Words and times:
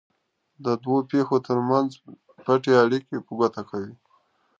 د 0.65 0.67
دوو 0.83 0.97
پېښو 1.11 1.37
ترمنځ 1.47 1.89
پټې 2.45 2.73
اړیکې 2.83 3.15
په 3.25 3.31
ګوته 3.39 3.61
کوي. 3.69 3.93